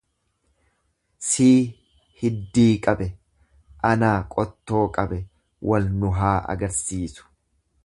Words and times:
"""Sii 1.25 1.51
iddii 2.29 2.71
qabe, 2.87 3.07
anaa 3.91 4.15
qottoo 4.37 4.83
qabe, 4.99 5.23
wal 5.73 5.89
nu 6.01 6.15
haa 6.23 6.35
agarsiisu.""" 6.57 7.31